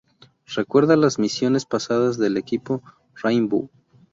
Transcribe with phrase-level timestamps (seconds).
[0.55, 2.81] Recuerda las misiones pasadas del Equipo
[3.21, 3.69] Rainbow.